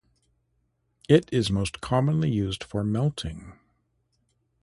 [1.07, 3.59] It is most commonly used for melting.